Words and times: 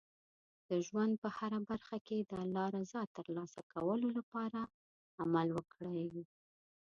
د 0.69 0.71
ژوند 0.87 1.13
په 1.23 1.29
هره 1.37 1.59
برخه 1.69 1.97
کې 2.07 2.17
د 2.19 2.31
الله 2.43 2.65
رضا 2.77 3.01
ترلاسه 3.17 3.61
کولو 3.73 4.07
لپاره 4.17 4.61
عمل 5.21 5.47
وکړئ. 5.57 6.03